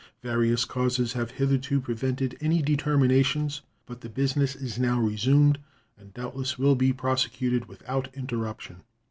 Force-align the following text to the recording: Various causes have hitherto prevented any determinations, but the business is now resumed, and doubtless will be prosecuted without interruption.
Various 0.23 0.65
causes 0.65 1.13
have 1.13 1.29
hitherto 1.29 1.79
prevented 1.79 2.35
any 2.41 2.63
determinations, 2.63 3.61
but 3.85 4.01
the 4.01 4.09
business 4.09 4.55
is 4.55 4.79
now 4.79 4.99
resumed, 4.99 5.59
and 5.95 6.11
doubtless 6.11 6.57
will 6.57 6.73
be 6.73 6.91
prosecuted 6.91 7.67
without 7.67 8.07
interruption. 8.15 8.81